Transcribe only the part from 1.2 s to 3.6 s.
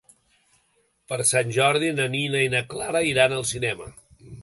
Sant Jordi na Nina i na Clara iran al